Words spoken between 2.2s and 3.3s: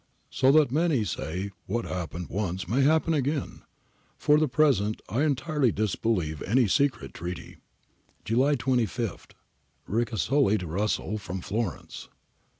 once may happen